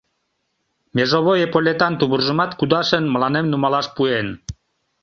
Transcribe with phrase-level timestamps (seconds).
[0.95, 4.27] Межовой эполетан тувыржымат кудашын, мыланем нумалаш пуэн.